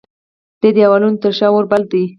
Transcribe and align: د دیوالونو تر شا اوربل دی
د 0.61 0.63
دیوالونو 0.75 1.17
تر 1.23 1.31
شا 1.37 1.47
اوربل 1.53 1.83
دی 1.91 2.03